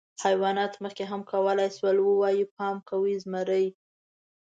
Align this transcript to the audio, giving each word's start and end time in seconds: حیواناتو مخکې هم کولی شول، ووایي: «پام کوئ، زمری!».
حیواناتو 0.23 0.77
مخکې 0.85 1.03
هم 1.11 1.21
کولی 1.31 1.67
شول، 1.75 1.97
ووایي: 2.01 2.43
«پام 2.55 2.77
کوئ، 2.89 3.15
زمری!». 3.23 3.65